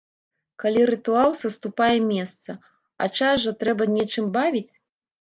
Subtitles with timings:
[0.63, 2.51] Калі рытуал саступае месца,
[3.05, 4.69] а час жа трэба нечым бавіць!